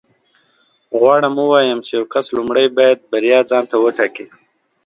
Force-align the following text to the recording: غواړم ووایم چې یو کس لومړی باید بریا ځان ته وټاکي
غواړم 0.99 1.33
ووایم 1.39 1.79
چې 1.85 1.91
یو 1.97 2.03
کس 2.13 2.25
لومړی 2.37 2.65
باید 2.77 2.97
بریا 3.11 3.39
ځان 3.49 3.63
ته 3.71 3.75
وټاکي 3.83 4.25